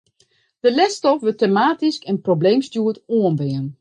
De 0.65 0.69
lesstof 0.73 1.21
wurdt 1.21 1.37
tematysk 1.41 2.01
en 2.11 2.21
probleemstjoerd 2.27 2.99
oanbean. 3.15 3.67